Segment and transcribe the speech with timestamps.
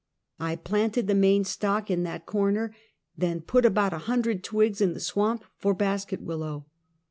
[0.39, 2.75] I planted the main stock in that corner,
[3.15, 6.65] then put about a hundred twigs in the swamp for basket willow.